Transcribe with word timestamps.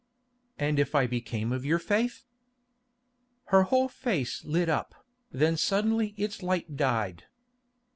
"And 0.57 0.79
if 0.79 0.95
I 0.95 1.05
became 1.05 1.51
of 1.51 1.63
your 1.63 1.77
faith?" 1.77 2.25
Her 3.49 3.61
whole 3.61 3.87
face 3.87 4.43
lit 4.43 4.67
up, 4.67 4.95
then 5.31 5.57
suddenly 5.57 6.15
its 6.17 6.41
light 6.41 6.75
died. 6.75 7.25